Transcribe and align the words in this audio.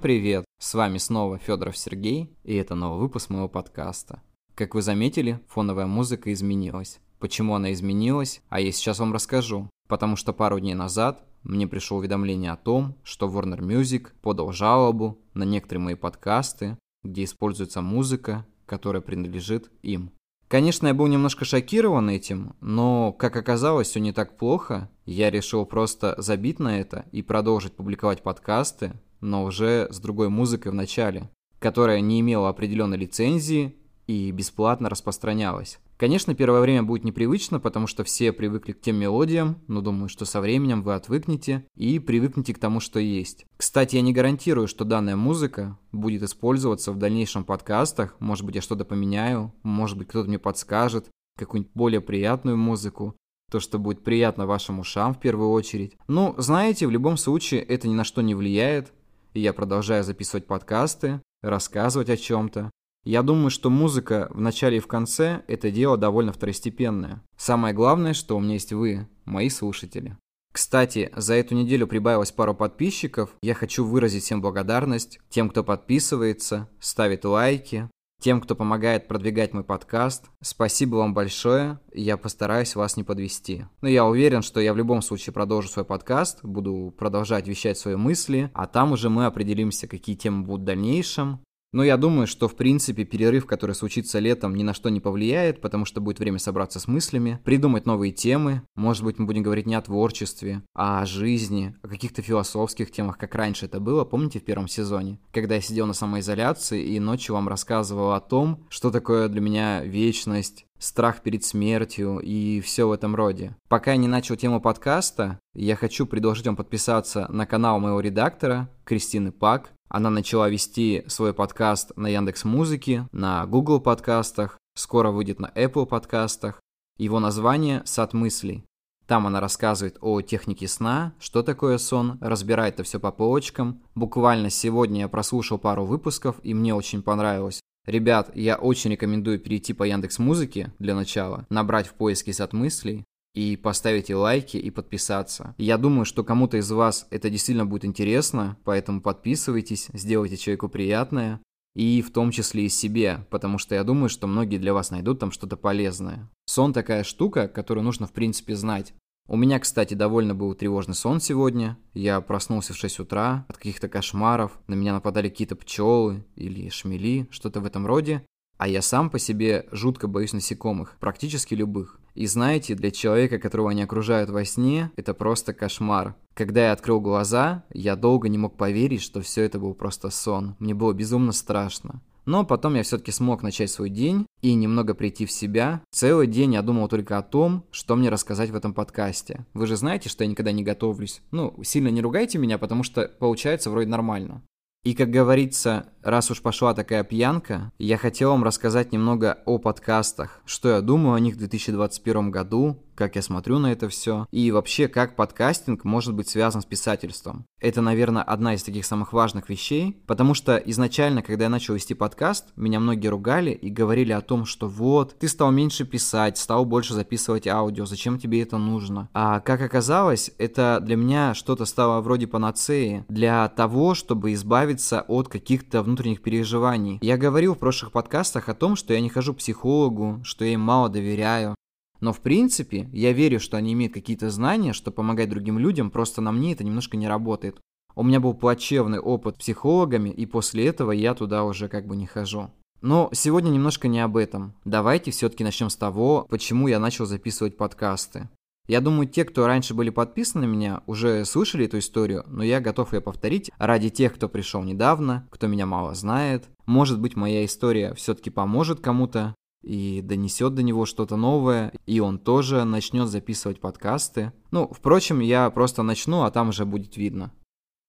Привет! 0.00 0.44
С 0.60 0.74
вами 0.74 0.98
снова 0.98 1.38
Федоров 1.38 1.76
Сергей, 1.76 2.30
и 2.44 2.54
это 2.54 2.76
новый 2.76 3.00
выпуск 3.00 3.30
моего 3.30 3.48
подкаста. 3.48 4.22
Как 4.54 4.76
вы 4.76 4.82
заметили, 4.82 5.40
фоновая 5.48 5.86
музыка 5.86 6.32
изменилась. 6.32 7.00
Почему 7.18 7.56
она 7.56 7.72
изменилась, 7.72 8.40
а 8.48 8.60
я 8.60 8.70
сейчас 8.70 9.00
вам 9.00 9.12
расскажу. 9.12 9.68
Потому 9.88 10.14
что 10.14 10.32
пару 10.32 10.60
дней 10.60 10.74
назад 10.74 11.24
мне 11.42 11.66
пришло 11.66 11.98
уведомление 11.98 12.52
о 12.52 12.56
том, 12.56 12.94
что 13.02 13.26
Warner 13.26 13.58
Music 13.58 14.08
подал 14.22 14.52
жалобу 14.52 15.18
на 15.34 15.42
некоторые 15.42 15.82
мои 15.82 15.94
подкасты, 15.96 16.78
где 17.02 17.24
используется 17.24 17.82
музыка, 17.82 18.46
которая 18.66 19.02
принадлежит 19.02 19.68
им. 19.82 20.12
Конечно, 20.46 20.86
я 20.86 20.94
был 20.94 21.08
немножко 21.08 21.44
шокирован 21.44 22.08
этим, 22.08 22.54
но, 22.60 23.12
как 23.12 23.34
оказалось, 23.34 23.88
все 23.88 24.00
не 24.00 24.12
так 24.12 24.38
плохо. 24.38 24.88
Я 25.04 25.30
решил 25.30 25.66
просто 25.66 26.14
забить 26.18 26.60
на 26.60 26.78
это 26.78 27.04
и 27.10 27.22
продолжить 27.22 27.74
публиковать 27.74 28.22
подкасты, 28.22 28.92
но 29.20 29.44
уже 29.44 29.88
с 29.90 29.98
другой 30.00 30.28
музыкой 30.28 30.72
в 30.72 30.74
начале, 30.74 31.30
которая 31.58 32.00
не 32.00 32.20
имела 32.20 32.48
определенной 32.48 32.96
лицензии 32.96 33.74
и 34.06 34.30
бесплатно 34.30 34.88
распространялась. 34.88 35.78
Конечно, 35.98 36.36
первое 36.36 36.60
время 36.60 36.84
будет 36.84 37.02
непривычно, 37.02 37.58
потому 37.58 37.88
что 37.88 38.04
все 38.04 38.32
привыкли 38.32 38.70
к 38.70 38.80
тем 38.80 38.96
мелодиям, 38.96 39.58
но 39.66 39.80
думаю, 39.80 40.08
что 40.08 40.24
со 40.24 40.40
временем 40.40 40.82
вы 40.82 40.94
отвыкнете 40.94 41.66
и 41.74 41.98
привыкнете 41.98 42.54
к 42.54 42.58
тому, 42.58 42.78
что 42.78 43.00
есть. 43.00 43.44
Кстати, 43.56 43.96
я 43.96 44.02
не 44.02 44.12
гарантирую, 44.12 44.68
что 44.68 44.84
данная 44.84 45.16
музыка 45.16 45.76
будет 45.90 46.22
использоваться 46.22 46.92
в 46.92 46.98
дальнейшем 46.98 47.42
подкастах. 47.42 48.14
Может 48.20 48.46
быть, 48.46 48.54
я 48.54 48.62
что-то 48.62 48.84
поменяю, 48.84 49.52
может 49.64 49.98
быть, 49.98 50.06
кто-то 50.06 50.28
мне 50.28 50.38
подскажет 50.38 51.08
какую-нибудь 51.36 51.72
более 51.74 52.00
приятную 52.00 52.56
музыку. 52.56 53.16
То, 53.50 53.60
что 53.60 53.78
будет 53.78 54.04
приятно 54.04 54.46
вашим 54.46 54.78
ушам 54.78 55.14
в 55.14 55.20
первую 55.20 55.50
очередь. 55.50 55.96
Ну, 56.06 56.34
знаете, 56.36 56.86
в 56.86 56.90
любом 56.90 57.16
случае 57.16 57.62
это 57.62 57.88
ни 57.88 57.94
на 57.94 58.04
что 58.04 58.20
не 58.20 58.34
влияет. 58.34 58.92
И 59.38 59.40
я 59.40 59.52
продолжаю 59.52 60.02
записывать 60.02 60.48
подкасты, 60.48 61.22
рассказывать 61.42 62.10
о 62.10 62.16
чем-то. 62.16 62.72
Я 63.04 63.22
думаю, 63.22 63.50
что 63.50 63.70
музыка 63.70 64.26
в 64.30 64.40
начале 64.40 64.78
и 64.78 64.80
в 64.80 64.88
конце– 64.88 65.44
это 65.46 65.70
дело 65.70 65.96
довольно 65.96 66.32
второстепенное. 66.32 67.22
Самое 67.36 67.72
главное, 67.72 68.14
что 68.14 68.36
у 68.36 68.40
меня 68.40 68.54
есть 68.54 68.72
вы, 68.72 69.06
мои 69.26 69.48
слушатели. 69.48 70.16
Кстати, 70.52 71.12
за 71.14 71.34
эту 71.34 71.54
неделю 71.54 71.86
прибавилось 71.86 72.32
пару 72.32 72.52
подписчиков. 72.52 73.30
Я 73.40 73.54
хочу 73.54 73.84
выразить 73.84 74.24
всем 74.24 74.42
благодарность 74.42 75.20
тем, 75.30 75.50
кто 75.50 75.62
подписывается, 75.62 76.68
ставит 76.80 77.24
лайки, 77.24 77.88
тем, 78.20 78.40
кто 78.40 78.54
помогает 78.54 79.06
продвигать 79.06 79.52
мой 79.52 79.64
подкаст. 79.64 80.26
Спасибо 80.40 80.96
вам 80.96 81.14
большое, 81.14 81.78
я 81.92 82.16
постараюсь 82.16 82.74
вас 82.74 82.96
не 82.96 83.04
подвести. 83.04 83.64
Но 83.80 83.88
я 83.88 84.04
уверен, 84.04 84.42
что 84.42 84.60
я 84.60 84.72
в 84.72 84.76
любом 84.76 85.02
случае 85.02 85.32
продолжу 85.32 85.68
свой 85.68 85.84
подкаст, 85.84 86.40
буду 86.42 86.94
продолжать 86.96 87.46
вещать 87.46 87.78
свои 87.78 87.96
мысли, 87.96 88.50
а 88.54 88.66
там 88.66 88.92
уже 88.92 89.08
мы 89.08 89.26
определимся, 89.26 89.86
какие 89.86 90.16
темы 90.16 90.44
будут 90.44 90.62
в 90.62 90.64
дальнейшем. 90.64 91.40
Но 91.72 91.84
я 91.84 91.96
думаю, 91.96 92.26
что 92.26 92.48
в 92.48 92.56
принципе 92.56 93.04
перерыв, 93.04 93.46
который 93.46 93.74
случится 93.74 94.18
летом, 94.18 94.54
ни 94.54 94.62
на 94.62 94.74
что 94.74 94.88
не 94.88 95.00
повлияет, 95.00 95.60
потому 95.60 95.84
что 95.84 96.00
будет 96.00 96.18
время 96.18 96.38
собраться 96.38 96.80
с 96.80 96.88
мыслями, 96.88 97.40
придумать 97.44 97.86
новые 97.86 98.12
темы. 98.12 98.62
Может 98.74 99.04
быть, 99.04 99.18
мы 99.18 99.26
будем 99.26 99.42
говорить 99.42 99.66
не 99.66 99.74
о 99.74 99.82
творчестве, 99.82 100.62
а 100.74 101.02
о 101.02 101.06
жизни, 101.06 101.74
о 101.82 101.88
каких-то 101.88 102.22
философских 102.22 102.90
темах, 102.90 103.18
как 103.18 103.34
раньше 103.34 103.66
это 103.66 103.80
было, 103.80 104.04
помните, 104.04 104.40
в 104.40 104.44
первом 104.44 104.68
сезоне? 104.68 105.18
Когда 105.32 105.56
я 105.56 105.60
сидел 105.60 105.86
на 105.86 105.92
самоизоляции 105.92 106.82
и 106.82 107.00
ночью 107.00 107.34
вам 107.34 107.48
рассказывал 107.48 108.12
о 108.12 108.20
том, 108.20 108.66
что 108.70 108.90
такое 108.90 109.28
для 109.28 109.40
меня 109.40 109.84
вечность, 109.84 110.64
страх 110.78 111.22
перед 111.22 111.44
смертью 111.44 112.20
и 112.20 112.60
все 112.60 112.88
в 112.88 112.92
этом 112.92 113.14
роде. 113.14 113.56
Пока 113.68 113.92
я 113.92 113.96
не 113.96 114.08
начал 114.08 114.36
тему 114.36 114.60
подкаста, 114.60 115.38
я 115.54 115.76
хочу 115.76 116.06
предложить 116.06 116.46
вам 116.46 116.56
подписаться 116.56 117.26
на 117.30 117.46
канал 117.46 117.80
моего 117.80 118.00
редактора 118.00 118.70
Кристины 118.84 119.32
Пак. 119.32 119.72
Она 119.88 120.10
начала 120.10 120.50
вести 120.50 121.04
свой 121.06 121.32
подкаст 121.32 121.96
на 121.96 122.08
Яндекс 122.08 122.44
Музыке, 122.44 123.08
на 123.10 123.46
Google 123.46 123.80
подкастах, 123.80 124.58
скоро 124.74 125.10
выйдет 125.10 125.40
на 125.40 125.46
Apple 125.54 125.86
подкастах. 125.86 126.60
Его 126.98 127.20
название 127.20 127.82
«Сад 127.86 128.12
мыслей». 128.12 128.64
Там 129.06 129.26
она 129.26 129.40
рассказывает 129.40 129.96
о 130.02 130.20
технике 130.20 130.68
сна, 130.68 131.14
что 131.18 131.42
такое 131.42 131.78
сон, 131.78 132.18
разбирает 132.20 132.74
это 132.74 132.82
все 132.82 133.00
по 133.00 133.10
полочкам. 133.10 133.82
Буквально 133.94 134.50
сегодня 134.50 135.00
я 135.00 135.08
прослушал 135.08 135.56
пару 135.56 135.86
выпусков, 135.86 136.36
и 136.42 136.52
мне 136.52 136.74
очень 136.74 137.00
понравилось. 137.00 137.62
Ребят, 137.86 138.30
я 138.34 138.56
очень 138.56 138.90
рекомендую 138.90 139.40
перейти 139.40 139.72
по 139.72 139.84
Яндекс 139.84 140.18
Музыке 140.18 140.74
для 140.78 140.94
начала, 140.94 141.46
набрать 141.48 141.86
в 141.86 141.94
поиске 141.94 142.34
сад 142.34 142.52
мыслей, 142.52 143.04
и 143.38 143.56
поставите 143.56 144.16
лайки 144.16 144.56
и 144.56 144.68
подписаться. 144.68 145.54
Я 145.58 145.78
думаю, 145.78 146.04
что 146.04 146.24
кому-то 146.24 146.56
из 146.56 146.68
вас 146.72 147.06
это 147.10 147.30
действительно 147.30 147.66
будет 147.66 147.84
интересно, 147.84 148.56
поэтому 148.64 149.00
подписывайтесь, 149.00 149.90
сделайте 149.92 150.36
человеку 150.36 150.68
приятное, 150.68 151.40
и 151.76 152.02
в 152.02 152.10
том 152.10 152.32
числе 152.32 152.64
и 152.64 152.68
себе, 152.68 153.24
потому 153.30 153.58
что 153.58 153.76
я 153.76 153.84
думаю, 153.84 154.08
что 154.08 154.26
многие 154.26 154.58
для 154.58 154.74
вас 154.74 154.90
найдут 154.90 155.20
там 155.20 155.30
что-то 155.30 155.56
полезное. 155.56 156.28
Сон 156.46 156.72
такая 156.72 157.04
штука, 157.04 157.46
которую 157.46 157.84
нужно 157.84 158.08
в 158.08 158.12
принципе 158.12 158.56
знать. 158.56 158.92
У 159.28 159.36
меня, 159.36 159.60
кстати, 159.60 159.94
довольно 159.94 160.34
был 160.34 160.52
тревожный 160.54 160.96
сон 160.96 161.20
сегодня. 161.20 161.78
Я 161.94 162.20
проснулся 162.20 162.72
в 162.72 162.76
6 162.76 162.98
утра 162.98 163.46
от 163.46 163.56
каких-то 163.56 163.88
кошмаров. 163.88 164.58
На 164.66 164.74
меня 164.74 164.94
нападали 164.94 165.28
какие-то 165.28 165.54
пчелы 165.54 166.24
или 166.34 166.70
шмели, 166.70 167.28
что-то 167.30 167.60
в 167.60 167.66
этом 167.66 167.86
роде. 167.86 168.24
А 168.58 168.68
я 168.68 168.82
сам 168.82 169.08
по 169.08 169.18
себе 169.18 169.66
жутко 169.70 170.08
боюсь 170.08 170.32
насекомых, 170.32 170.96
практически 171.00 171.54
любых. 171.54 171.98
И 172.14 172.26
знаете, 172.26 172.74
для 172.74 172.90
человека, 172.90 173.38
которого 173.38 173.70
они 173.70 173.82
окружают 173.82 174.30
во 174.30 174.44
сне, 174.44 174.90
это 174.96 175.14
просто 175.14 175.54
кошмар. 175.54 176.16
Когда 176.34 176.66
я 176.66 176.72
открыл 176.72 177.00
глаза, 177.00 177.64
я 177.72 177.94
долго 177.94 178.28
не 178.28 178.36
мог 178.36 178.56
поверить, 178.56 179.02
что 179.02 179.20
все 179.20 179.44
это 179.44 179.60
был 179.60 179.74
просто 179.74 180.10
сон. 180.10 180.56
Мне 180.58 180.74
было 180.74 180.92
безумно 180.92 181.30
страшно. 181.30 182.02
Но 182.26 182.44
потом 182.44 182.74
я 182.74 182.82
все-таки 182.82 183.12
смог 183.12 183.42
начать 183.42 183.70
свой 183.70 183.88
день 183.88 184.26
и 184.42 184.52
немного 184.52 184.94
прийти 184.94 185.24
в 185.24 185.32
себя. 185.32 185.80
Целый 185.90 186.26
день 186.26 186.54
я 186.54 186.62
думал 186.62 186.88
только 186.88 187.16
о 187.16 187.22
том, 187.22 187.64
что 187.70 187.96
мне 187.96 188.10
рассказать 188.10 188.50
в 188.50 188.56
этом 188.56 188.74
подкасте. 188.74 189.46
Вы 189.54 189.66
же 189.66 189.76
знаете, 189.76 190.10
что 190.10 190.24
я 190.24 190.30
никогда 190.30 190.52
не 190.52 190.62
готовлюсь. 190.62 191.22
Ну, 191.30 191.54
сильно 191.62 191.88
не 191.88 192.02
ругайте 192.02 192.36
меня, 192.36 192.58
потому 192.58 192.82
что 192.82 193.08
получается 193.18 193.70
вроде 193.70 193.88
нормально. 193.88 194.42
И, 194.84 194.94
как 194.94 195.10
говорится, 195.10 195.88
раз 196.02 196.30
уж 196.30 196.40
пошла 196.40 196.72
такая 196.72 197.04
пьянка, 197.04 197.72
я 197.78 197.98
хотел 197.98 198.30
вам 198.30 198.44
рассказать 198.44 198.92
немного 198.92 199.38
о 199.44 199.58
подкастах, 199.58 200.40
что 200.46 200.68
я 200.70 200.80
думаю 200.80 201.14
о 201.14 201.20
них 201.20 201.34
в 201.34 201.38
2021 201.38 202.30
году, 202.30 202.82
как 202.98 203.14
я 203.14 203.22
смотрю 203.22 203.60
на 203.60 203.70
это 203.70 203.88
все, 203.88 204.26
и 204.32 204.50
вообще, 204.50 204.88
как 204.88 205.14
подкастинг 205.14 205.84
может 205.84 206.14
быть 206.14 206.28
связан 206.28 206.62
с 206.62 206.64
писательством. 206.64 207.46
Это, 207.60 207.80
наверное, 207.80 208.24
одна 208.24 208.54
из 208.54 208.64
таких 208.64 208.84
самых 208.84 209.12
важных 209.12 209.48
вещей, 209.48 210.02
потому 210.08 210.34
что 210.34 210.56
изначально, 210.56 211.22
когда 211.22 211.44
я 211.44 211.48
начал 211.48 211.74
вести 211.74 211.94
подкаст, 211.94 212.46
меня 212.56 212.80
многие 212.80 213.06
ругали 213.06 213.52
и 213.52 213.70
говорили 213.70 214.10
о 214.10 214.20
том, 214.20 214.44
что 214.44 214.66
вот, 214.66 215.16
ты 215.16 215.28
стал 215.28 215.52
меньше 215.52 215.84
писать, 215.84 216.38
стал 216.38 216.64
больше 216.64 216.92
записывать 216.92 217.46
аудио, 217.46 217.86
зачем 217.86 218.18
тебе 218.18 218.42
это 218.42 218.58
нужно? 218.58 219.08
А 219.14 219.38
как 219.38 219.62
оказалось, 219.62 220.32
это 220.38 220.80
для 220.82 220.96
меня 220.96 221.34
что-то 221.34 221.66
стало 221.66 222.00
вроде 222.00 222.26
панацеи 222.26 223.04
для 223.08 223.48
того, 223.48 223.94
чтобы 223.94 224.32
избавиться 224.32 225.04
от 225.06 225.28
каких-то 225.28 225.84
внутренних 225.84 226.20
переживаний. 226.20 226.98
Я 227.00 227.16
говорил 227.16 227.54
в 227.54 227.58
прошлых 227.58 227.92
подкастах 227.92 228.48
о 228.48 228.54
том, 228.54 228.74
что 228.74 228.92
я 228.92 229.00
не 229.00 229.08
хожу 229.08 229.34
к 229.34 229.38
психологу, 229.38 230.20
что 230.24 230.44
я 230.44 230.54
им 230.54 230.60
мало 230.62 230.88
доверяю, 230.88 231.54
но 232.00 232.12
в 232.12 232.20
принципе, 232.20 232.88
я 232.92 233.12
верю, 233.12 233.40
что 233.40 233.56
они 233.56 233.72
имеют 233.72 233.94
какие-то 233.94 234.30
знания, 234.30 234.72
что 234.72 234.90
помогать 234.90 235.28
другим 235.28 235.58
людям, 235.58 235.90
просто 235.90 236.20
на 236.20 236.32
мне 236.32 236.52
это 236.52 236.64
немножко 236.64 236.96
не 236.96 237.08
работает. 237.08 237.56
У 237.94 238.02
меня 238.02 238.20
был 238.20 238.34
плачевный 238.34 239.00
опыт 239.00 239.36
с 239.36 239.38
психологами, 239.38 240.10
и 240.10 240.24
после 240.26 240.66
этого 240.66 240.92
я 240.92 241.14
туда 241.14 241.44
уже 241.44 241.68
как 241.68 241.86
бы 241.86 241.96
не 241.96 242.06
хожу. 242.06 242.50
Но 242.80 243.08
сегодня 243.12 243.50
немножко 243.50 243.88
не 243.88 243.98
об 243.98 244.16
этом. 244.16 244.54
Давайте 244.64 245.10
все-таки 245.10 245.42
начнем 245.42 245.68
с 245.68 245.76
того, 245.76 246.26
почему 246.30 246.68
я 246.68 246.78
начал 246.78 247.06
записывать 247.06 247.56
подкасты. 247.56 248.28
Я 248.68 248.82
думаю, 248.82 249.08
те, 249.08 249.24
кто 249.24 249.46
раньше 249.46 249.74
были 249.74 249.88
подписаны 249.88 250.46
на 250.46 250.50
меня, 250.50 250.82
уже 250.86 251.24
слышали 251.24 251.64
эту 251.64 251.78
историю, 251.78 252.24
но 252.28 252.44
я 252.44 252.60
готов 252.60 252.92
ее 252.92 253.00
повторить 253.00 253.50
ради 253.58 253.88
тех, 253.88 254.14
кто 254.14 254.28
пришел 254.28 254.62
недавно, 254.62 255.26
кто 255.30 255.46
меня 255.46 255.64
мало 255.64 255.94
знает. 255.94 256.44
Может 256.66 257.00
быть, 257.00 257.16
моя 257.16 257.46
история 257.46 257.94
все-таки 257.94 258.28
поможет 258.28 258.80
кому-то, 258.80 259.34
и 259.62 260.00
донесет 260.02 260.54
до 260.54 260.62
него 260.62 260.86
что-то 260.86 261.16
новое, 261.16 261.72
и 261.86 262.00
он 262.00 262.18
тоже 262.18 262.64
начнет 262.64 263.08
записывать 263.08 263.60
подкасты. 263.60 264.32
Ну, 264.50 264.70
впрочем, 264.72 265.20
я 265.20 265.50
просто 265.50 265.82
начну, 265.82 266.22
а 266.22 266.30
там 266.30 266.50
уже 266.50 266.64
будет 266.64 266.96
видно. 266.96 267.32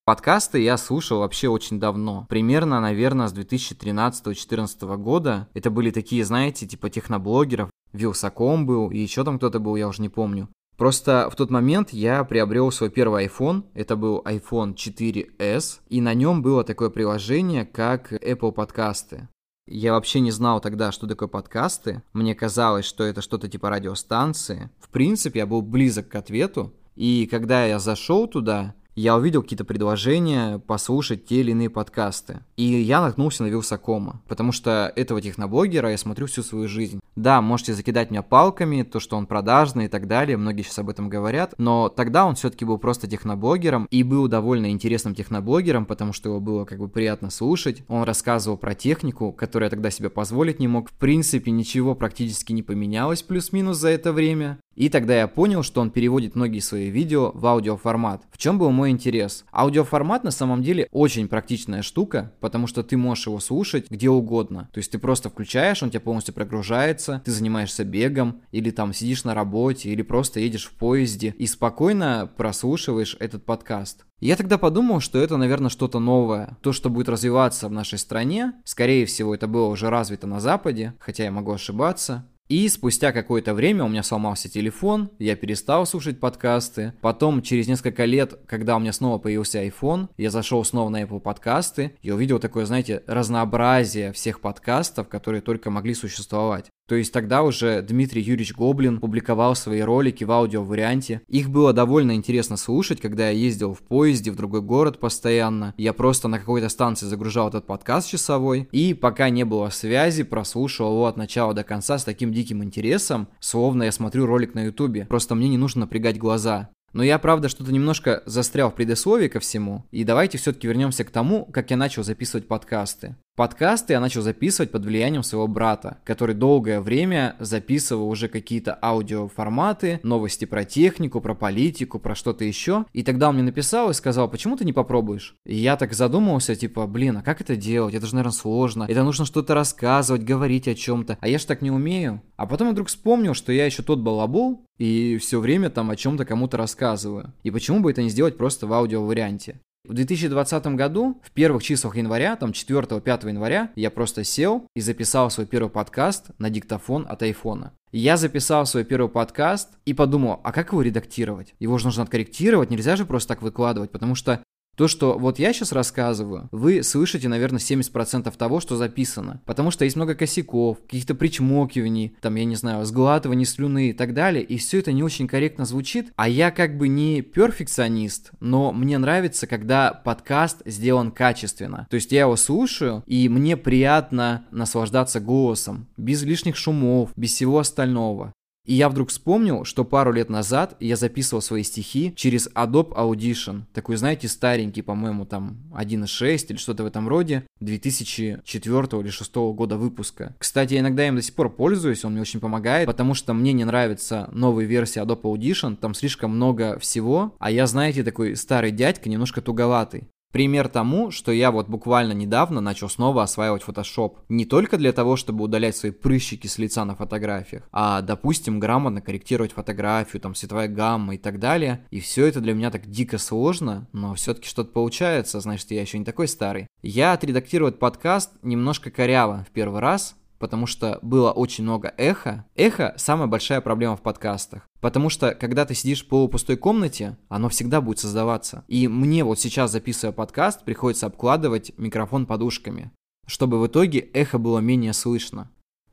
Подкасты 0.06 0.60
я 0.60 0.77
слушал 0.77 1.19
вообще 1.19 1.50
очень 1.50 1.80
давно. 1.80 2.25
Примерно, 2.30 2.81
наверное, 2.81 3.27
с 3.27 3.33
2013-2014 3.33 4.98
года. 4.98 5.48
Это 5.54 5.69
были 5.69 5.92
такие, 5.92 6.25
знаете, 6.25 6.66
типа 6.66 6.89
техноблогеров. 6.89 7.69
Вилсаком 7.94 8.66
был, 8.66 8.89
и 8.89 8.98
еще 8.98 9.24
там 9.24 9.38
кто-то 9.38 9.60
был, 9.60 9.75
я 9.75 9.88
уже 9.88 10.01
не 10.01 10.10
помню. 10.10 10.50
Просто 10.80 11.30
в 11.30 11.36
тот 11.36 11.50
момент 11.50 11.89
я 11.89 12.24
приобрел 12.24 12.71
свой 12.71 12.89
первый 12.89 13.27
iPhone, 13.27 13.66
это 13.74 13.98
был 13.98 14.21
iPhone 14.25 14.75
4s, 14.75 15.80
и 15.89 16.00
на 16.00 16.13
нем 16.13 16.42
было 16.42 16.63
такое 16.63 16.89
приложение, 16.89 17.66
как 17.66 18.13
Apple 18.13 18.54
подкасты. 18.54 19.27
Я 19.71 19.94
вообще 19.94 20.19
не 20.19 20.31
знал 20.31 20.62
тогда, 20.62 20.92
что 20.92 21.06
такое 21.06 21.27
подкасты. 21.27 22.01
Мне 22.13 22.33
казалось, 22.33 22.86
что 22.86 23.04
это 23.04 23.21
что-то 23.21 23.48
типа 23.48 23.69
радиостанции. 23.69 24.71
В 24.80 24.89
принципе, 24.89 25.39
я 25.39 25.45
был 25.45 25.62
близок 25.62 26.10
к 26.10 26.16
ответу. 26.16 26.74
И 26.95 27.27
когда 27.30 27.66
я 27.66 27.77
зашел 27.77 28.27
туда, 28.27 28.74
я 28.99 29.15
увидел 29.15 29.41
какие-то 29.41 29.63
предложения 29.63 30.59
послушать 30.59 31.25
те 31.25 31.39
или 31.39 31.51
иные 31.51 31.69
подкасты. 31.69 32.41
И 32.57 32.63
я 32.63 32.99
наткнулся 32.99 33.43
на 33.43 33.47
Вилсакома, 33.47 34.21
потому 34.27 34.51
что 34.51 34.91
этого 34.93 35.21
техноблогера 35.21 35.91
я 35.91 35.97
смотрю 35.97 36.27
всю 36.27 36.43
свою 36.43 36.67
жизнь. 36.67 36.99
Да, 37.15 37.41
можете 37.41 37.73
закидать 37.73 38.11
меня 38.11 38.23
палками, 38.23 38.83
то, 38.83 38.99
что 38.99 39.15
он 39.15 39.25
продажный 39.25 39.85
и 39.85 39.87
так 39.87 40.07
далее, 40.07 40.35
многие 40.35 40.63
сейчас 40.63 40.79
об 40.79 40.89
этом 40.89 41.07
говорят, 41.07 41.53
но 41.57 41.87
тогда 41.87 42.25
он 42.25 42.35
все-таки 42.35 42.65
был 42.65 42.77
просто 42.77 43.07
техноблогером 43.07 43.87
и 43.89 44.03
был 44.03 44.27
довольно 44.27 44.69
интересным 44.69 45.15
техноблогером, 45.15 45.85
потому 45.85 46.11
что 46.11 46.29
его 46.29 46.41
было 46.41 46.65
как 46.65 46.79
бы 46.79 46.89
приятно 46.89 47.29
слушать. 47.29 47.83
Он 47.87 48.03
рассказывал 48.03 48.57
про 48.57 48.75
технику, 48.75 49.31
которую 49.31 49.67
я 49.67 49.69
тогда 49.69 49.91
себе 49.91 50.09
позволить 50.09 50.59
не 50.59 50.67
мог. 50.67 50.89
В 50.89 50.93
принципе, 50.93 51.51
ничего 51.51 51.95
практически 51.95 52.51
не 52.51 52.63
поменялось 52.63 53.23
плюс-минус 53.23 53.77
за 53.77 53.89
это 53.89 54.11
время. 54.11 54.59
И 54.79 54.87
тогда 54.87 55.19
я 55.19 55.27
понял, 55.27 55.61
что 55.61 55.81
он 55.81 55.91
переводит 55.91 56.35
многие 56.35 56.61
свои 56.61 56.89
видео 56.89 57.31
в 57.33 57.45
аудиоформат. 57.45 58.23
В 58.31 58.37
чем 58.37 58.57
был 58.57 58.71
мой 58.71 58.91
интерес? 58.91 59.43
Аудиоформат 59.51 60.23
на 60.23 60.31
самом 60.31 60.63
деле 60.63 60.87
очень 60.93 61.27
практичная 61.27 61.81
штука, 61.81 62.31
потому 62.39 62.65
что 62.65 62.81
ты 62.81 62.95
можешь 62.95 63.27
его 63.27 63.41
слушать 63.41 63.87
где 63.89 64.09
угодно. 64.09 64.69
То 64.71 64.77
есть 64.77 64.89
ты 64.89 64.97
просто 64.97 65.29
включаешь, 65.29 65.83
он 65.83 65.89
тебя 65.89 65.99
полностью 65.99 66.33
прогружается, 66.33 67.21
ты 67.25 67.31
занимаешься 67.31 67.83
бегом, 67.83 68.41
или 68.51 68.71
там 68.71 68.93
сидишь 68.93 69.25
на 69.25 69.33
работе, 69.33 69.89
или 69.89 70.01
просто 70.01 70.39
едешь 70.39 70.67
в 70.67 70.71
поезде 70.71 71.35
и 71.37 71.45
спокойно 71.45 72.31
прослушиваешь 72.37 73.17
этот 73.19 73.43
подкаст. 73.43 74.05
Я 74.21 74.37
тогда 74.37 74.57
подумал, 74.57 75.01
что 75.01 75.19
это, 75.19 75.35
наверное, 75.35 75.69
что-то 75.69 75.99
новое. 75.99 76.57
То, 76.61 76.71
что 76.71 76.89
будет 76.89 77.09
развиваться 77.09 77.67
в 77.67 77.73
нашей 77.73 77.99
стране. 77.99 78.53
Скорее 78.63 79.05
всего, 79.05 79.35
это 79.35 79.47
было 79.47 79.67
уже 79.67 79.89
развито 79.89 80.25
на 80.25 80.39
Западе, 80.39 80.93
хотя 80.99 81.25
я 81.25 81.31
могу 81.31 81.51
ошибаться. 81.51 82.25
И 82.49 82.67
спустя 82.67 83.11
какое-то 83.11 83.53
время 83.53 83.83
у 83.83 83.87
меня 83.87 84.01
сломался 84.01 84.49
телефон, 84.49 85.11
я 85.19 85.35
перестал 85.35 85.85
слушать 85.85 86.19
подкасты. 86.19 86.93
Потом, 86.99 87.43
через 87.43 87.67
несколько 87.67 88.05
лет, 88.05 88.39
когда 88.47 88.75
у 88.75 88.79
меня 88.79 88.91
снова 88.91 89.19
появился 89.19 89.63
iPhone, 89.63 90.09
я 90.17 90.31
зашел 90.31 90.65
снова 90.65 90.89
на 90.89 91.03
Apple 91.03 91.19
подкасты 91.19 91.95
и 92.01 92.09
увидел 92.09 92.39
такое, 92.39 92.65
знаете, 92.65 93.03
разнообразие 93.05 94.13
всех 94.13 94.41
подкастов, 94.41 95.07
которые 95.09 95.41
только 95.41 95.69
могли 95.69 95.93
существовать. 95.93 96.71
То 96.89 96.95
есть 96.95 97.13
тогда 97.13 97.44
уже 97.44 97.83
Дмитрий 97.83 98.24
Юрьевич 98.24 98.56
Гоблин 98.56 99.00
публиковал 99.00 99.56
свои 99.56 99.81
ролики 99.81 100.24
в 100.24 100.31
аудио-варианте. 100.31 101.21
Их 101.27 101.51
было 101.51 101.71
довольно 101.71 102.15
интересно 102.15 102.57
слушать, 102.57 103.00
когда 103.00 103.30
я 103.30 103.38
ездил 103.38 103.75
в 103.75 103.81
поезде 103.83 104.31
в 104.31 104.36
другой 104.36 104.63
город 104.63 105.00
постоянно. 105.00 105.75
Я 105.77 105.94
просто 105.94 106.27
на 106.27 106.39
какой-то 106.39 106.68
станции 106.68 107.06
загружал 107.06 107.50
этот 107.50 107.68
подкаст 107.68 108.09
часовой. 108.09 108.68
И 108.71 108.95
пока 108.95 109.30
не 109.30 109.45
было 109.45 109.69
связи, 109.69 110.24
прослушивал 110.24 110.94
его 110.94 111.06
от 111.06 111.15
начала 111.15 111.53
до 111.53 111.63
конца 111.63 112.00
с 112.00 112.03
таким 112.03 112.33
диким 112.33 112.63
интересом, 112.63 113.27
словно 113.39 113.83
я 113.83 113.92
смотрю 113.92 114.25
ролик 114.25 114.56
на 114.56 114.65
ютубе. 114.65 115.06
Просто 115.06 115.35
мне 115.35 115.47
не 115.47 115.57
нужно 115.59 115.81
напрягать 115.81 116.18
глаза. 116.18 116.69
Но 116.94 117.03
я, 117.03 117.19
правда, 117.19 117.50
что-то 117.50 117.71
немножко 117.71 118.24
застрял 118.25 118.71
в 118.71 118.75
предисловии 118.75 119.27
ко 119.27 119.39
всему. 119.39 119.85
И 119.92 120.03
давайте 120.03 120.38
все-таки 120.38 120.68
вернемся 120.68 121.03
к 121.03 121.12
тому, 121.12 121.45
как 121.45 121.69
я 121.71 121.77
начал 121.77 122.03
записывать 122.03 122.47
подкасты. 122.47 123.15
Подкасты 123.39 123.94
я 123.94 124.01
начал 124.01 124.21
записывать 124.21 124.69
под 124.69 124.83
влиянием 124.83 125.24
своего 125.24 125.47
брата, 125.47 126.00
который 126.03 126.36
долгое 126.36 126.81
время 126.81 127.38
записывал 127.39 128.09
уже 128.09 128.27
какие-то 128.27 128.77
аудиоформаты, 128.81 130.01
новости 130.03 130.44
про 130.44 130.65
технику, 130.65 131.21
про 131.21 131.36
политику, 131.36 132.00
про 132.00 132.15
что-то 132.15 132.44
еще. 132.44 132.83
И 132.91 133.01
тогда 133.01 133.30
он 133.30 133.36
мне 133.36 133.44
написал 133.45 133.91
и 133.91 133.94
сказал, 133.94 134.30
почему 134.30 134.57
ты 134.57 134.65
не 134.65 134.74
попробуешь? 134.74 135.36
И 135.45 135.56
я 135.56 135.77
так 135.77 135.94
задумался, 135.94 136.53
типа, 136.53 136.86
блин, 136.86 137.15
а 137.15 137.21
как 137.21 137.39
это 137.39 137.56
делать? 137.56 137.95
Это 137.95 138.07
же, 138.07 138.15
наверное, 138.15 138.36
сложно. 138.36 138.86
Это 138.89 139.03
нужно 139.03 139.24
что-то 139.24 139.53
рассказывать, 139.56 140.24
говорить 140.24 140.68
о 140.68 140.75
чем-то. 140.75 141.18
А 141.21 141.27
я 141.30 141.39
ж 141.39 141.45
так 141.45 141.62
не 141.62 141.71
умею. 141.71 142.21
А 142.35 142.45
потом 142.45 142.68
я 142.68 142.74
вдруг 142.74 142.89
вспомнил, 142.89 143.35
что 143.35 143.53
я 143.53 143.65
еще 143.65 143.83
тот 143.83 144.00
балабол, 144.00 144.65
и 144.77 145.18
все 145.18 145.39
время 145.39 145.69
там 145.69 145.89
о 145.89 145.95
чем-то 145.95 146.25
кому-то 146.25 146.57
рассказываю. 146.57 147.33
И 147.44 147.51
почему 147.51 147.80
бы 147.80 147.89
это 147.89 148.03
не 148.03 148.09
сделать 148.09 148.35
просто 148.35 148.68
в 148.68 148.74
аудио 148.74 149.06
варианте? 149.06 149.62
В 149.89 149.95
2020 149.95 150.68
году, 150.75 151.19
в 151.24 151.31
первых 151.31 151.63
числах 151.63 151.97
января, 151.97 152.36
там 152.36 152.51
4-5 152.51 153.27
января, 153.27 153.71
я 153.75 153.89
просто 153.89 154.24
сел 154.24 154.68
и 154.75 154.81
записал 154.81 155.31
свой 155.31 155.47
первый 155.47 155.71
подкаст 155.71 156.27
на 156.38 156.51
диктофон 156.51 157.07
от 157.09 157.24
айфона. 157.24 157.74
Я 157.91 158.15
записал 158.15 158.68
свой 158.68 158.83
первый 158.83 159.09
подкаст 159.09 159.69
и 159.86 159.95
подумал, 159.95 160.41
а 160.44 160.51
как 160.51 160.74
его 160.74 160.83
редактировать? 160.83 161.56
Его 161.57 161.80
же 161.80 161.86
нужно 161.86 162.03
откорректировать, 162.03 162.69
нельзя 162.69 162.95
же 162.97 163.06
просто 163.06 163.30
так 163.30 163.41
выкладывать, 163.41 163.89
потому 163.89 164.13
что 164.13 164.44
то, 164.79 164.87
что 164.87 165.19
вот 165.19 165.39
я 165.39 165.51
сейчас 165.51 165.73
рассказываю, 165.73 166.47
вы 166.53 166.83
слышите, 166.83 167.27
наверное, 167.27 167.59
70% 167.59 168.33
того, 168.37 168.61
что 168.61 168.77
записано. 168.77 169.41
Потому 169.45 169.71
что 169.71 169.83
есть 169.83 169.97
много 169.97 170.15
косяков, 170.15 170.77
каких-то 170.83 171.15
причмокиваний, 171.15 172.15
там, 172.21 172.35
я 172.35 172.45
не 172.45 172.55
знаю, 172.55 172.85
сглатываний 172.85 173.43
слюны 173.43 173.89
и 173.89 173.93
так 173.93 174.13
далее. 174.13 174.41
И 174.41 174.57
все 174.57 174.79
это 174.79 174.93
не 174.93 175.03
очень 175.03 175.27
корректно 175.27 175.65
звучит. 175.65 176.13
А 176.15 176.29
я 176.29 176.49
как 176.51 176.77
бы 176.77 176.87
не 176.87 177.21
перфекционист, 177.21 178.31
но 178.39 178.71
мне 178.71 178.97
нравится, 178.97 179.47
когда 179.47 179.91
подкаст 179.91 180.61
сделан 180.65 181.11
качественно. 181.11 181.85
То 181.89 181.95
есть 181.95 182.13
я 182.13 182.21
его 182.21 182.37
слушаю, 182.37 183.03
и 183.05 183.27
мне 183.27 183.57
приятно 183.57 184.45
наслаждаться 184.49 185.19
голосом, 185.19 185.87
без 185.97 186.23
лишних 186.23 186.55
шумов, 186.55 187.09
без 187.17 187.33
всего 187.33 187.59
остального. 187.59 188.31
И 188.65 188.75
я 188.75 188.89
вдруг 188.89 189.09
вспомнил, 189.09 189.65
что 189.65 189.83
пару 189.83 190.11
лет 190.11 190.29
назад 190.29 190.75
я 190.79 190.95
записывал 190.95 191.41
свои 191.41 191.63
стихи 191.63 192.13
через 192.15 192.47
Adobe 192.50 192.94
Audition. 192.94 193.63
Такой, 193.73 193.95
знаете, 193.95 194.27
старенький, 194.27 194.81
по-моему, 194.81 195.25
там 195.25 195.57
1.6 195.73 196.45
или 196.50 196.57
что-то 196.57 196.83
в 196.83 196.85
этом 196.85 197.07
роде, 197.07 197.45
2004 197.61 198.44
или 198.44 199.01
2006 199.01 199.35
года 199.35 199.77
выпуска. 199.77 200.35
Кстати, 200.38 200.75
я 200.75 200.81
иногда 200.81 201.07
им 201.07 201.15
до 201.15 201.21
сих 201.21 201.33
пор 201.33 201.50
пользуюсь, 201.50 202.06
он 202.06 202.11
мне 202.11 202.21
очень 202.21 202.39
помогает, 202.39 202.85
потому 202.85 203.13
что 203.13 203.33
мне 203.33 203.53
не 203.53 203.65
нравится 203.65 204.29
новая 204.33 204.65
версия 204.65 205.01
Adobe 205.01 205.23
Audition, 205.23 205.75
там 205.75 205.94
слишком 205.94 206.31
много 206.35 206.77
всего, 206.79 207.35
а 207.39 207.50
я, 207.50 207.65
знаете, 207.65 208.03
такой 208.03 208.35
старый 208.35 208.71
дядька, 208.71 209.09
немножко 209.09 209.41
туговатый. 209.41 210.09
Пример 210.31 210.67
тому, 210.67 211.09
что 211.09 211.31
я 211.31 211.49
вот 211.49 211.67
буквально 211.67 212.13
недавно 212.13 212.61
начал 212.61 212.87
снова 212.87 213.23
осваивать 213.23 213.63
Photoshop. 213.63 214.17
Не 214.29 214.45
только 214.45 214.77
для 214.77 214.93
того, 214.93 215.15
чтобы 215.15 215.43
удалять 215.43 215.75
свои 215.75 215.91
прыщики 215.91 216.45
с 216.45 216.59
лица 216.59 216.85
на 216.85 216.95
фотографиях, 216.95 217.67
а, 217.71 218.01
допустим, 218.01 218.59
грамотно 218.59 219.01
корректировать 219.01 219.53
фотографию, 219.53 220.21
там, 220.21 220.35
цветовая 220.35 220.67
гамма 220.67 221.15
и 221.15 221.17
так 221.17 221.39
далее. 221.39 221.85
И 221.89 221.99
все 221.99 222.27
это 222.27 222.41
для 222.41 222.53
меня 222.53 222.69
так 222.69 222.87
дико 222.87 223.17
сложно, 223.17 223.87
но 223.91 224.13
все-таки 224.13 224.47
что-то 224.47 224.71
получается, 224.71 225.39
значит, 225.39 225.71
я 225.71 225.81
еще 225.81 225.97
не 225.97 226.06
такой 226.06 226.27
старый. 226.27 226.68
Я 226.83 227.13
отредактировать 227.13 227.80
подкаст 227.80 228.31
немножко 228.44 228.92
коряво 228.92 229.45
в 229.49 229.51
первый 229.51 229.81
раз, 229.81 230.15
потому 230.39 230.65
что 230.65 230.99
было 231.01 231.31
очень 231.31 231.63
много 231.63 231.93
эхо. 231.97 232.45
Эхо– 232.55 232.93
самая 232.97 233.27
большая 233.27 233.61
проблема 233.61 233.97
в 233.97 234.01
подкастах. 234.01 234.65
Потому 234.79 235.09
что, 235.09 235.35
когда 235.35 235.65
ты 235.65 235.75
сидишь 235.75 236.03
в 236.03 236.07
полупустой 236.07 236.55
комнате, 236.55 237.17
оно 237.27 237.49
всегда 237.49 237.81
будет 237.81 237.99
создаваться. 237.99 238.63
И 238.67 238.87
мне 238.87 239.23
вот 239.23 239.39
сейчас, 239.39 239.71
записывая 239.71 240.13
подкаст, 240.13 240.63
приходится 240.63 241.05
обкладывать 241.05 241.73
микрофон 241.77 242.25
подушками, 242.25 242.91
чтобы 243.27 243.59
в 243.59 243.67
итоге 243.67 243.99
эхо 243.99 244.39
было 244.39 244.59
менее 244.59 244.93
слышно. 244.93 245.51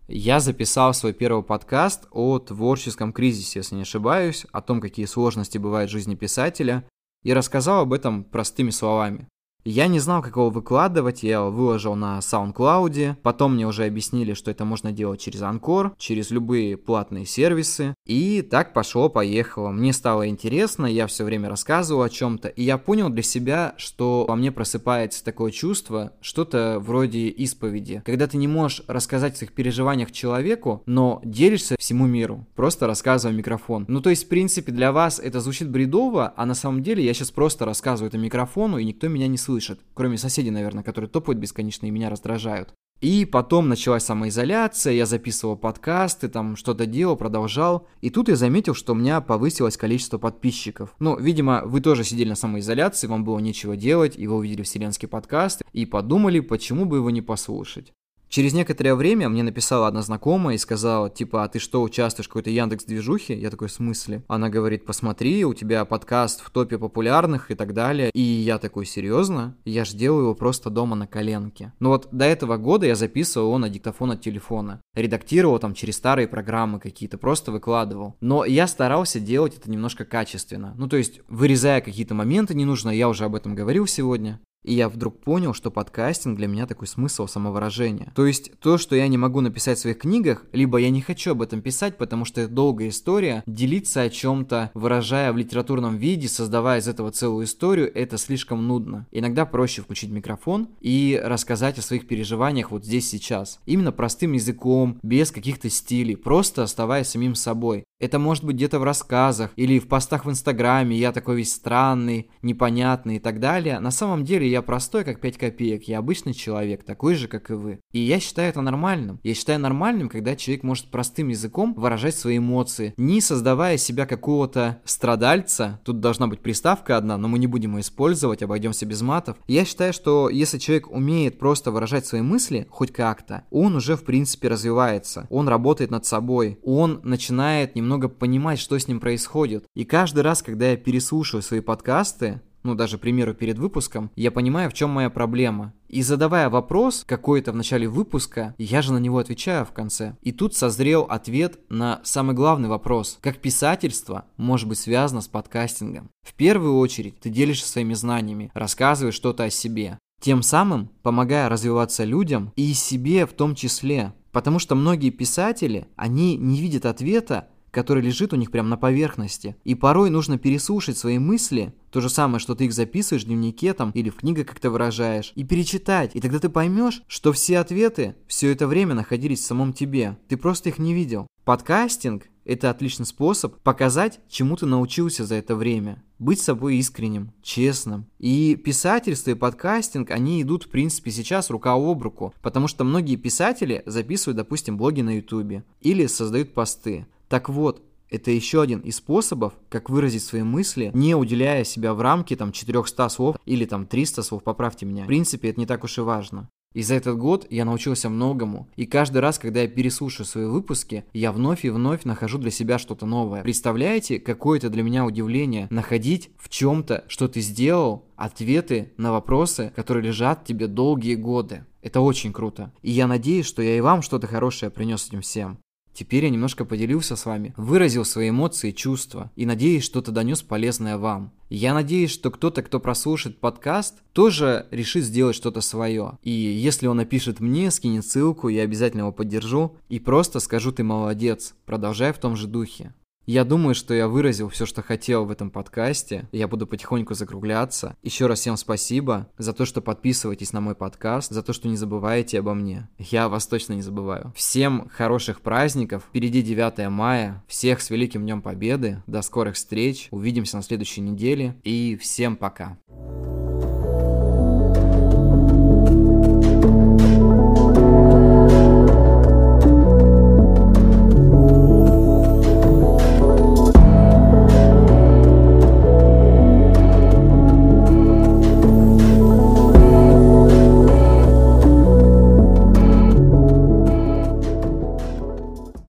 Я 0.08 0.38
записал 0.38 0.94
свой 0.94 1.12
первый 1.12 1.42
подкаст 1.42 2.06
о 2.12 2.38
творческом 2.38 3.12
кризисе, 3.12 3.58
если 3.58 3.74
не 3.74 3.82
ошибаюсь, 3.82 4.46
о 4.52 4.62
том, 4.62 4.80
какие 4.80 5.06
сложности 5.06 5.58
бывают 5.58 5.90
в 5.90 5.92
жизни 5.92 6.14
писателя, 6.14 6.84
и 7.24 7.32
рассказал 7.32 7.80
об 7.80 7.92
этом 7.92 8.22
простыми 8.22 8.70
словами. 8.70 9.26
Я 9.68 9.88
не 9.88 9.99
знал, 9.99 10.23
как 10.23 10.37
его 10.37 10.49
выкладывать, 10.49 11.25
я 11.25 11.38
его 11.38 11.50
выложил 11.50 11.96
на 11.96 12.20
SoundCloud, 12.20 13.16
потом 13.20 13.54
мне 13.54 13.66
уже 13.66 13.85
объяснили, 13.85 14.32
что 14.32 14.52
это 14.52 14.64
можно 14.64 14.92
делать 14.92 15.20
через 15.20 15.42
Анкор, 15.42 15.92
через 15.99 16.30
любые 16.30 16.76
платные 16.76 17.26
сервисы, 17.26 17.96
и 18.06 18.42
так 18.42 18.73
пошло-поехало. 18.73 19.73
Мне 19.73 19.92
стало 19.92 20.28
интересно, 20.28 20.87
я 20.87 21.08
все 21.08 21.25
время 21.25 21.49
рассказывал 21.49 22.02
о 22.02 22.08
чем-то, 22.08 22.46
и 22.46 22.62
я 22.62 22.78
понял 22.78 23.08
для 23.08 23.25
себя, 23.25 23.75
что 23.76 24.25
во 24.28 24.37
мне 24.37 24.52
просыпается 24.52 25.25
такое 25.25 25.50
чувство, 25.50 26.12
что-то 26.20 26.78
вроде 26.78 27.26
исповеди, 27.26 28.02
когда 28.06 28.28
ты 28.28 28.37
не 28.37 28.46
можешь 28.46 28.85
рассказать 28.87 29.35
о 29.35 29.38
своих 29.38 29.52
переживаниях 29.52 30.12
человеку, 30.12 30.85
но 30.87 31.20
делишься 31.25 31.75
всему 31.76 32.06
миру, 32.06 32.46
просто 32.54 32.87
рассказывая 32.87 33.35
микрофон. 33.35 33.85
Ну, 33.88 34.00
то 34.00 34.11
есть, 34.11 34.26
в 34.26 34.28
принципе, 34.28 34.70
для 34.70 34.92
вас 34.92 35.18
это 35.18 35.40
звучит 35.40 35.68
бредово, 35.68 36.32
а 36.37 36.46
на 36.46 36.54
самом 36.54 36.85
деле 36.85 37.04
я 37.04 37.12
сейчас 37.14 37.32
просто 37.32 37.64
рассказываю 37.64 38.11
это 38.11 38.18
микрофону, 38.18 38.78
и 38.78 38.85
никто 38.85 39.08
меня 39.08 39.26
не 39.26 39.37
слышит 39.37 39.55
слышат. 39.56 39.80
Кроме 39.94 40.18
соседей, 40.18 40.50
наверное, 40.50 40.84
которые 40.84 41.08
топают 41.08 41.38
бесконечно 41.38 41.86
и 41.86 41.90
меня 41.90 42.10
раздражают. 42.10 42.75
И 43.02 43.26
потом 43.26 43.68
началась 43.68 44.04
самоизоляция, 44.04 44.94
я 44.94 45.04
записывал 45.04 45.56
подкасты, 45.56 46.28
там 46.28 46.56
что-то 46.56 46.86
делал, 46.86 47.16
продолжал. 47.16 47.86
И 48.00 48.08
тут 48.08 48.28
я 48.28 48.36
заметил, 48.36 48.75
что 48.75 48.92
у 48.92 48.96
меня 48.96 49.20
повысилось 49.20 49.76
количество 49.76 50.16
подписчиков. 50.16 50.94
Ну, 50.98 51.18
видимо, 51.18 51.62
вы 51.66 51.82
тоже 51.82 52.04
сидели 52.04 52.30
на 52.30 52.36
самоизоляции, 52.36 53.06
вам 53.06 53.25
было 53.25 53.38
нечего 53.38 53.76
делать, 53.76 54.18
и 54.18 54.26
вы 54.26 54.36
увидели 54.36 54.62
вселенский 54.62 55.08
подкаст, 55.08 55.62
и 55.75 55.84
подумали, 55.84 56.40
почему 56.40 56.86
бы 56.86 56.96
его 56.96 57.10
не 57.10 57.20
послушать. 57.20 57.92
Через 58.28 58.52
некоторое 58.52 58.95
время 58.95 59.28
мне 59.28 59.42
написала 59.42 59.87
одна 59.87 60.02
знакомая 60.02 60.56
и 60.56 60.59
сказала, 60.59 61.09
типа, 61.09 61.45
а 61.45 61.49
ты 61.49 61.59
что, 61.59 61.83
участвуешь 61.83 62.26
в 62.26 62.28
какой-то 62.28 62.50
Яндекс-движухе? 62.50 63.38
Я 63.38 63.50
такой, 63.50 63.68
в 63.68 63.73
смысле? 63.73 64.25
Она 64.28 64.49
говорит, 64.49 64.85
посмотри, 64.85 65.45
у 65.45 65.54
тебя 65.54 65.85
подкаст 65.85 66.42
в 66.45 66.50
топе 66.50 66.78
популярных 66.78 67.50
и 67.50 67.54
так 67.54 67.73
далее. 67.73 68.11
И 68.12 68.21
я 68.21 68.59
такой, 68.59 68.85
серьезно? 68.85 69.56
Я 69.64 69.85
ж 69.85 69.92
делаю 69.92 70.25
его 70.25 70.35
просто 70.35 70.71
дома 70.71 70.97
на 70.97 71.06
коленке. 71.06 71.73
Но 71.78 71.90
вот 71.90 72.09
до 72.11 72.25
этого 72.25 72.56
года 72.56 72.87
я 72.87 72.95
записывал 72.95 73.49
его 73.49 73.59
на 73.59 73.68
диктофон 73.68 74.11
от 74.11 74.21
телефона. 74.21 74.80
Редактировал 74.95 75.59
там 75.59 75.75
через 75.75 75.97
старые 75.97 76.28
программы 76.28 76.80
какие-то, 76.80 77.18
просто 77.18 77.52
выкладывал. 77.52 78.16
Но 78.21 78.45
я 78.45 78.66
старался 78.66 79.21
делать 79.21 79.56
это 79.56 79.71
немножко 79.71 80.04
качественно. 80.04 80.75
Ну, 80.76 80.88
то 80.88 80.97
есть, 80.97 81.21
вырезая 81.28 81.80
какие-то 81.80 82.14
моменты 82.14 82.54
ненужные, 82.54 82.99
я 82.99 83.09
уже 83.09 83.25
об 83.25 83.35
этом 83.35 83.54
говорил 83.54 83.87
сегодня. 83.87 84.40
И 84.66 84.75
я 84.75 84.88
вдруг 84.88 85.20
понял, 85.20 85.54
что 85.54 85.70
подкастинг 85.70 86.37
для 86.37 86.49
меня 86.49 86.66
такой 86.66 86.88
смысл 86.88 87.28
самовыражения. 87.28 88.12
То 88.16 88.26
есть 88.26 88.50
то, 88.58 88.78
что 88.78 88.96
я 88.96 89.06
не 89.06 89.16
могу 89.16 89.40
написать 89.40 89.78
в 89.78 89.82
своих 89.82 89.99
книгах, 89.99 90.44
либо 90.52 90.78
я 90.78 90.90
не 90.90 91.00
хочу 91.00 91.30
об 91.30 91.42
этом 91.42 91.62
писать, 91.62 91.96
потому 91.96 92.25
что 92.25 92.40
это 92.40 92.52
долгая 92.52 92.88
история, 92.88 93.44
делиться 93.46 94.02
о 94.02 94.11
чем-то, 94.11 94.73
выражая 94.75 95.32
в 95.32 95.37
литературном 95.37 95.96
виде, 95.96 96.26
создавая 96.26 96.80
из 96.80 96.88
этого 96.88 97.12
целую 97.12 97.46
историю, 97.46 97.90
это 97.96 98.18
слишком 98.18 98.66
нудно. 98.66 99.06
Иногда 99.12 99.46
проще 99.46 99.82
включить 99.82 100.11
микрофон 100.11 100.68
и 100.80 101.20
рассказать 101.23 101.78
о 101.78 101.82
своих 101.82 102.08
переживаниях 102.08 102.73
вот 102.73 102.85
здесь 102.85 103.08
сейчас. 103.08 103.61
Именно 103.66 103.92
простым 103.92 104.32
языком, 104.32 104.99
без 105.04 105.30
каких-то 105.30 105.70
стилей, 105.70 106.16
просто 106.16 106.64
оставаясь 106.64 107.06
самим 107.06 107.37
собой. 107.37 107.85
Это 107.98 108.18
может 108.18 108.44
быть 108.44 108.56
где-то 108.56 108.78
в 108.78 108.84
рассказах 108.84 109.52
или 109.56 109.78
в 109.78 109.88
постах 109.88 110.26
в 110.26 110.30
Инстаграме, 110.30 110.96
я 110.96 111.12
такой 111.12 111.36
весь 111.36 111.54
странный, 111.54 112.30
непонятный 112.42 113.16
и 113.16 113.18
так 113.18 113.40
далее. 113.40 113.80
На 113.80 113.90
самом 113.90 114.24
деле 114.24 114.48
я 114.50 114.60
простой, 114.60 115.02
как 115.02 115.20
5 115.20 115.38
копеек, 115.38 115.84
я 115.84 115.98
обычный 115.98 116.34
человек, 116.34 116.84
такой 116.84 117.14
же, 117.14 117.26
как 117.26 117.50
и 117.50 117.54
вы. 117.54 117.80
И 117.92 118.00
я 118.00 118.20
считаю 118.20 118.50
это 118.50 118.60
нормальным. 118.60 119.18
Я 119.22 119.32
считаю 119.32 119.60
нормальным, 119.60 120.10
когда 120.10 120.36
человек 120.36 120.62
может 120.62 120.90
простым 120.90 121.28
языком 121.28 121.72
выражать 121.74 122.14
свои 122.14 122.36
эмоции, 122.36 122.92
не 122.98 123.22
создавая 123.22 123.78
себя 123.78 124.04
какого-то 124.04 124.82
страдальца. 124.84 125.80
Тут 125.84 126.00
должна 126.00 126.26
быть 126.26 126.40
приставка 126.40 126.98
одна, 126.98 127.16
но 127.16 127.28
мы 127.28 127.38
не 127.38 127.46
будем 127.46 127.76
ее 127.76 127.80
использовать, 127.80 128.42
обойдемся 128.42 128.84
без 128.84 129.00
матов. 129.00 129.38
Я 129.46 129.64
считаю, 129.64 129.94
что 129.94 130.28
если 130.28 130.58
человек 130.58 130.90
умеет 130.90 131.38
просто 131.38 131.70
выражать 131.70 132.04
свои 132.04 132.20
мысли, 132.20 132.66
хоть 132.68 132.92
как-то, 132.92 133.44
он 133.50 133.74
уже 133.74 133.96
в 133.96 134.04
принципе 134.04 134.48
развивается, 134.48 135.26
он 135.30 135.48
работает 135.48 135.90
над 135.90 136.04
собой, 136.04 136.58
он 136.62 137.00
начинает 137.02 137.74
немного 137.74 137.86
немного 137.87 138.09
понимать, 138.09 138.59
что 138.59 138.76
с 138.78 138.88
ним 138.88 138.99
происходит. 138.99 139.64
И 139.75 139.85
каждый 139.85 140.21
раз, 140.21 140.43
когда 140.43 140.71
я 140.71 140.76
переслушиваю 140.76 141.43
свои 141.43 141.61
подкасты, 141.61 142.43
ну 142.64 142.75
даже, 142.75 142.99
к 142.99 143.00
примеру, 143.00 143.33
перед 143.33 143.59
выпуском, 143.59 144.11
я 144.16 144.33
понимаю, 144.33 144.69
в 144.69 144.75
чем 144.75 144.90
моя 144.90 145.09
проблема. 145.09 145.73
И 145.88 146.02
задавая 146.02 146.50
вопрос 146.50 147.05
какой-то 147.07 147.52
в 147.52 147.57
начале 147.57 147.87
выпуска, 147.87 148.57
я 148.59 148.83
же 148.83 148.93
на 148.93 148.99
него 148.99 149.19
отвечаю 149.19 149.64
в 149.64 149.71
конце. 149.71 150.16
И 150.21 150.33
тут 150.33 150.57
созрел 150.57 151.02
ответ 151.02 151.61
на 151.69 152.00
самый 152.02 152.35
главный 152.35 152.69
вопрос. 152.69 153.19
Как 153.21 153.38
писательство 153.38 154.25
может 154.37 154.69
быть 154.69 154.78
связано 154.78 155.21
с 155.21 155.28
подкастингом? 155.28 156.11
В 156.25 156.35
первую 156.35 156.76
очередь 156.78 157.21
ты 157.21 157.31
делишься 157.31 157.69
своими 157.69 157.95
знаниями, 157.95 158.50
рассказываешь 158.52 159.14
что-то 159.14 159.45
о 159.45 159.50
себе. 159.50 160.00
Тем 160.21 160.43
самым 160.43 160.90
помогая 161.02 161.49
развиваться 161.49 162.02
людям 162.02 162.52
и 162.57 162.75
себе 162.75 163.26
в 163.26 163.33
том 163.33 163.55
числе. 163.55 164.12
Потому 164.33 164.59
что 164.59 164.75
многие 164.75 165.11
писатели, 165.11 165.87
они 165.95 166.37
не 166.37 166.61
видят 166.61 166.85
ответа 166.85 167.49
который 167.76 168.02
лежит 168.02 168.33
у 168.33 168.37
них 168.37 168.50
прямо 168.50 168.71
на 168.71 168.78
поверхности. 168.78 169.54
И 169.62 169.75
порой 169.75 170.09
нужно 170.09 170.38
переслушать 170.38 170.97
свои 170.97 171.18
мысли, 171.18 171.75
то 171.90 172.00
же 172.00 172.09
самое, 172.09 172.40
что 172.40 172.54
ты 172.54 172.64
их 172.64 172.73
записываешь 172.73 173.25
в 173.25 173.26
дневнике 173.26 173.75
там 173.75 173.90
или 173.90 174.09
в 174.09 174.16
книгах 174.16 174.47
как-то 174.47 174.71
выражаешь, 174.71 175.33
и 175.35 175.45
перечитать. 175.45 176.12
И 176.14 176.23
тогда 176.23 176.38
ты 176.38 176.49
поймешь, 176.49 177.02
что 177.06 177.35
все 177.35 177.59
ответы 177.59 178.16
все 178.26 178.50
это 178.50 178.66
время 178.66 178.95
находились 178.95 179.40
в 179.40 179.45
самом 179.45 179.75
тебе. 179.75 180.16
Ты 180.26 180.38
просто 180.38 180.71
их 180.71 180.78
не 180.78 180.95
видел. 180.95 181.26
Подкастинг– 181.45 182.28
это 182.47 182.71
отличный 182.71 183.04
способ 183.04 183.56
показать, 183.59 184.21
чему 184.26 184.56
ты 184.56 184.64
научился 184.64 185.26
за 185.26 185.35
это 185.35 185.54
время. 185.54 186.02
Быть 186.18 186.40
собой 186.40 186.76
искренним, 186.76 187.33
честным. 187.42 188.06
И 188.18 188.56
писательство 188.56 189.33
и 189.33 189.35
подкастинг, 189.35 190.11
они 190.11 190.40
идут, 190.40 190.64
в 190.64 190.71
принципе, 190.71 191.11
сейчас 191.11 191.50
рука 191.50 191.75
об 191.75 192.02
руку. 192.02 192.33
Потому 192.40 192.68
что 192.68 192.85
многие 192.85 193.16
писатели 193.16 193.83
записывают, 193.85 194.38
допустим, 194.38 194.78
блоги 194.78 195.02
на 195.02 195.16
ютубе 195.16 195.62
или 195.83 196.06
создают 196.06 196.54
посты. 196.54 197.06
Так 197.28 197.49
вот, 197.49 197.83
это 198.09 198.30
еще 198.30 198.62
один 198.62 198.80
из 198.80 198.97
способов, 198.97 199.54
как 199.68 199.90
выразить 199.90 200.23
свои 200.23 200.42
мысли, 200.42 200.90
не 200.95 201.14
уделяя 201.14 201.64
себя 201.64 201.92
в 201.92 202.00
рамки 202.00 202.37
там 202.37 202.52
400 202.52 203.09
слов 203.09 203.37
или 203.47 203.64
там 203.64 203.87
300 203.87 204.23
слов, 204.23 204.42
поправьте 204.45 204.87
меня. 204.87 205.04
В 205.04 205.06
принципе, 205.06 205.50
это 205.50 205.61
не 205.61 205.66
так 205.66 205.83
уж 205.85 205.99
и 205.99 206.02
важно. 206.02 206.49
И 206.73 206.83
за 206.83 206.95
этот 206.95 207.16
год 207.16 207.47
я 207.49 207.64
научился 207.64 208.11
многому, 208.11 208.68
и 208.76 208.85
каждый 208.85 209.18
раз, 209.18 209.38
когда 209.38 209.62
я 209.62 209.68
переслушаю 209.68 210.26
свои 210.26 210.45
выпуски, 210.45 211.06
я 211.14 211.33
вновь 211.33 211.64
и 211.64 211.71
вновь 211.71 212.04
нахожу 212.04 212.37
для 212.37 212.50
себя 212.50 212.78
что-то 212.78 213.06
новое. 213.06 213.42
Представляете, 213.42 214.21
какое 214.21 214.59
это 214.59 214.68
для 214.68 214.83
меня 214.83 215.06
удивление 215.06 215.68
находить 215.71 216.30
в 216.37 216.50
чем-то, 216.50 217.04
что 217.09 217.28
ты 217.28 217.40
сделал, 217.40 218.04
ответы 218.16 218.92
на 218.99 219.11
вопросы, 219.11 219.73
которые 219.75 220.04
лежат 220.04 220.45
тебе 220.45 220.66
долгие 220.66 221.14
годы. 221.14 221.64
Это 221.80 222.00
очень 222.00 222.33
круто. 222.33 222.73
И 222.83 222.90
я 222.90 223.06
надеюсь, 223.06 223.47
что 223.47 223.62
я 223.62 223.78
и 223.78 223.80
вам 223.80 224.02
что-то 224.02 224.26
хорошее 224.26 224.71
принес 224.71 225.09
этим 225.09 225.23
всем. 225.23 225.59
Теперь 225.96 226.24
я 226.24 226.30
немножко 226.30 226.66
поделился 226.66 227.16
с 227.16 227.24
вами, 227.24 227.54
выразил 227.56 228.04
свои 228.04 228.28
эмоции 228.28 228.68
и 228.68 228.74
чувства, 228.74 229.30
и 229.34 229.46
надеюсь, 229.46 229.82
что-то 229.82 230.12
донес 230.12 230.42
полезное 230.42 230.98
вам. 230.98 231.32
Я 231.48 231.72
надеюсь, 231.72 232.10
что 232.10 232.30
кто-то, 232.30 232.62
кто 232.62 232.80
прослушает 232.80 233.40
подкаст, 233.40 234.02
тоже 234.12 234.66
решит 234.70 235.04
сделать 235.04 235.36
что-то 235.36 235.62
свое. 235.62 236.18
И 236.22 236.30
если 236.30 236.86
он 236.86 236.98
напишет 236.98 237.40
мне, 237.40 237.70
скинет 237.70 238.04
ссылку, 238.04 238.48
я 238.48 238.64
обязательно 238.64 239.02
его 239.02 239.12
поддержу 239.12 239.78
и 239.88 239.98
просто 239.98 240.38
скажу 240.40 240.70
ты 240.70 240.84
молодец, 240.84 241.54
продолжай 241.64 242.12
в 242.12 242.18
том 242.18 242.36
же 242.36 242.46
духе. 242.46 242.92
Я 243.26 243.45
думаю, 243.45 243.75
что 243.75 243.92
я 243.92 244.06
выразил 244.06 244.49
все, 244.49 244.66
что 244.66 244.83
хотел 244.83 245.25
в 245.25 245.33
этом 245.33 245.50
подкасте. 245.50 246.28
Я 246.30 246.47
буду 246.47 246.66
потихоньку 246.66 247.14
закругляться. 247.14 247.97
Еще 248.04 248.26
раз 248.26 248.38
всем 248.38 248.56
спасибо 248.56 249.28
за 249.37 249.52
то, 249.52 249.64
что 249.66 249.83
подписываетесь 249.83 250.52
на 250.52 250.61
мой 250.61 250.76
подкаст, 250.76 251.33
за 251.33 251.42
то, 251.42 251.52
что 251.52 251.66
не 251.66 251.76
забываете 251.76 252.38
обо 252.38 252.54
мне. 252.54 252.88
Я 252.99 253.28
вас 253.28 253.49
точно 253.49 253.73
не 253.73 253.83
забываю. 253.83 254.33
Всем 254.37 254.88
хороших 254.88 255.40
праздников. 255.40 256.04
Впереди 256.09 256.40
9 256.40 256.88
мая. 256.88 257.45
Всех 257.49 257.80
с 257.80 257.90
Великим 257.90 258.23
Днем 258.23 258.42
Победы. 258.42 259.02
До 259.09 259.23
скорых 259.23 259.56
встреч. 259.56 260.06
Увидимся 260.12 260.56
на 260.56 260.62
следующей 260.62 261.00
неделе. 261.00 261.56
И 261.64 261.97
всем 261.97 262.37
пока. 262.37 262.78